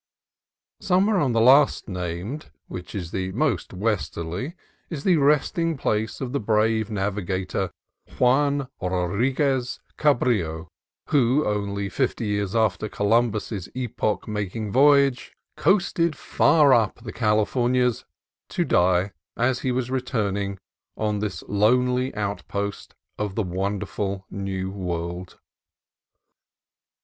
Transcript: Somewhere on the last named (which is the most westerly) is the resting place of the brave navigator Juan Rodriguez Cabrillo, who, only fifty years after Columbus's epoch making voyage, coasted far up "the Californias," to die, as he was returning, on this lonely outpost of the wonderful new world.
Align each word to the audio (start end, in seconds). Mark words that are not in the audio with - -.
Somewhere 0.79 1.17
on 1.19 1.33
the 1.33 1.39
last 1.39 1.87
named 1.87 2.49
(which 2.67 2.95
is 2.95 3.11
the 3.11 3.31
most 3.33 3.71
westerly) 3.71 4.55
is 4.89 5.03
the 5.03 5.17
resting 5.17 5.77
place 5.77 6.19
of 6.19 6.31
the 6.31 6.39
brave 6.39 6.89
navigator 6.89 7.69
Juan 8.17 8.67
Rodriguez 8.81 9.79
Cabrillo, 9.99 10.69
who, 11.09 11.45
only 11.45 11.87
fifty 11.87 12.25
years 12.25 12.55
after 12.55 12.89
Columbus's 12.89 13.69
epoch 13.75 14.27
making 14.27 14.71
voyage, 14.71 15.33
coasted 15.55 16.15
far 16.15 16.73
up 16.73 16.95
"the 17.03 17.13
Californias," 17.13 18.03
to 18.49 18.65
die, 18.65 19.11
as 19.37 19.59
he 19.59 19.71
was 19.71 19.91
returning, 19.91 20.57
on 20.97 21.19
this 21.19 21.43
lonely 21.47 22.11
outpost 22.15 22.95
of 23.19 23.35
the 23.35 23.43
wonderful 23.43 24.25
new 24.31 24.71
world. 24.71 25.37